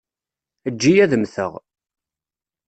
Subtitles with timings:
[0.67, 1.51] Eǧǧ-iyi ad mmteɣ.